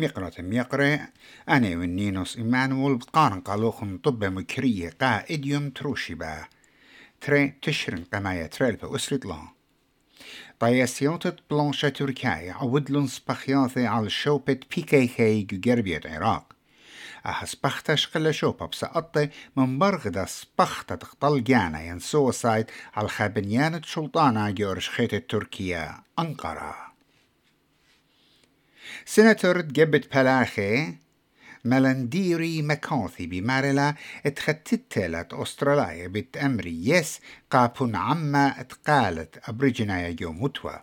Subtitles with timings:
[0.00, 1.08] مقرة ميقرة.
[1.48, 6.44] أنا والنينوس إيمانويل بقارن قالوخن طب مكرية قا إديوم تروشبا
[7.20, 9.48] تري تشرن قمايا تريل بأسرة لا.
[10.60, 16.52] طياسيوتة بلانشة تركيا عودلن سبخياثي على شوبة بيكي خي جربية عراق.
[17.26, 24.50] أها سبختا شقل شوبة بسقطة من برغدا سبختا تقتل جانا ين سوسايد على خابنيانة شلطانة
[24.50, 26.89] جورش خيت تركيا أنقرة
[29.04, 30.94] سيناتور جبت بلاخي
[31.64, 33.94] ملنديري مكاثي بمارلا
[34.26, 40.82] اتختتلت أستراليا بتأمري يس قابون عما اتقالت أبريجنايا جو متوى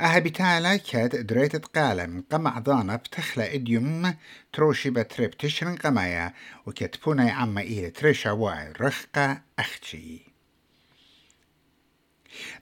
[0.00, 4.14] أها بتالا كاد دريت اتقالم قمع ضانا بتخلى إديوم
[4.52, 6.32] تروشي بتريب تشرن قمايا
[6.66, 10.20] وكتبونا عما إيه تريشا واي رخقة أختي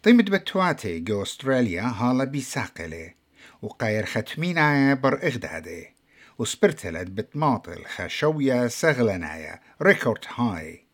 [0.02, 3.14] طيمت بتواتي جو أستراليا هالا بيساقلي
[3.62, 5.94] وقاير ختمينا بر إغدادي
[6.38, 10.84] وسبرتلت بتماطل خشوية سغلنايا ريكورد هاي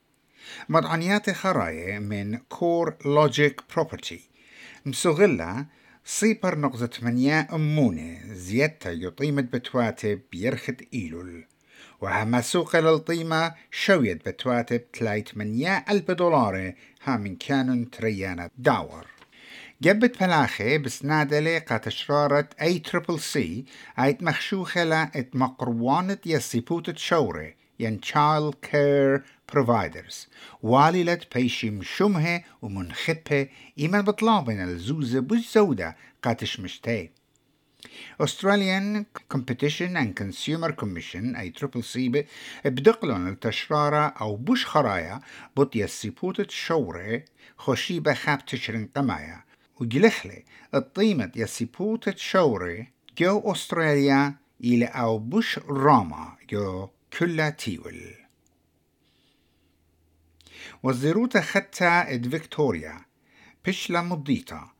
[0.68, 4.20] مدعنيات خراية من كور لوجيك بروبرتي
[4.86, 5.66] مسغلة
[6.04, 11.44] صيبر نقطة ثمانية أمونة زيادة يطيمة بتواتب بيرخد إيلول.
[12.00, 19.06] وهما سوق للطيمة شوية بتواتب تلاي ثمانية ألف دولار ها من كانون تريانا داور.
[19.82, 23.64] جبت بلاخي بسنادلي قات شرارة اي تريبل سي
[23.98, 29.20] ايت مخشوخة لا ات مقروانة يسيبوت شوري ين child care
[29.52, 30.14] providers.
[30.62, 37.10] واللت بيشي مشمها ومنخبها إيمان بطلابنا الزوزة بالزودة قاتش مشتاي
[38.22, 39.04] Australian
[39.34, 42.24] Competition and Consumer Commission أي تريبل سي
[42.64, 45.20] بدقلون التشرارة أو بوش خرايا
[45.56, 47.24] بط يسيبوت شوري
[47.58, 49.45] خشيبة خاب تشرين قمايا.
[49.80, 50.44] وجلخلي
[50.74, 56.36] الطيمة يسيبوت تشوري جو أستراليا إلى أو بوش راما.
[56.50, 56.88] جو
[57.18, 58.14] كلا تيول.
[60.82, 63.00] وزيروتا خطة إد فيكتوريا.
[63.66, 64.70] بشلا مضيتا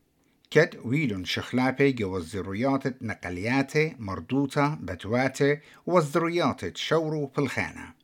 [0.51, 7.95] كد ويلون شخلابي جو الزرويات نقليات مردوطة بتواتي والزرويات شورو بالخانة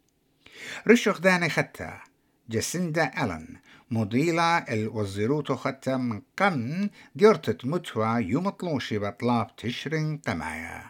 [0.88, 2.11] رشخ داني خطة.
[2.52, 3.56] جاسندا ألن
[3.90, 10.84] مضيلة الوزيروتو خطة من قن جرتت متوى يوم طلوشي بطلاب تشرين قمايا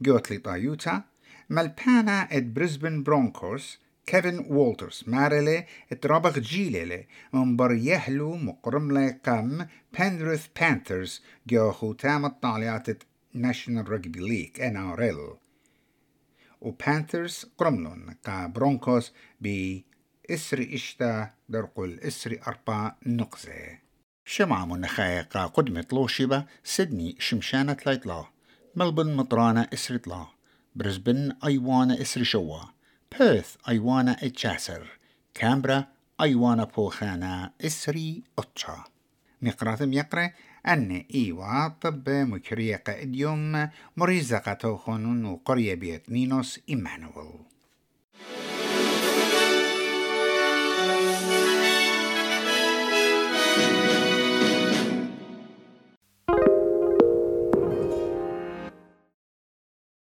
[0.00, 1.02] جوتلي طايوتا
[1.50, 9.66] ملبانا اد بريسبن برونكوس كيفن وولترز مارلي اترابغ جيليلي من بريهلو مقرملي قم
[9.98, 12.88] بندرث بانثرز جو ختام الطاليات
[13.34, 15.36] ناشونال رجبي ليج إن آر إل.
[16.60, 19.84] وبانثرز قرملون قا برونكوس بي
[20.30, 23.78] إسري إشتا درقل إسري أربع نقزة.
[24.24, 28.24] شمعة منخايقة قدمة لوشبة سيدني شمشانة لايتلا
[28.76, 30.26] ملبن مطرانة إسري طلا.
[30.74, 32.60] برزبن أيوانا إسري شوا.
[33.18, 34.98] بيرث أيوانا إتشاسر.
[35.34, 35.84] كامبرا
[36.20, 38.84] أيوانا بوخانا إسري أتشا
[39.42, 40.30] مقراتم يقرأ
[40.66, 47.53] أن إيوا طب مكريقة إديوم مريزقة توخن وقرية بيت نينوس إيمانويل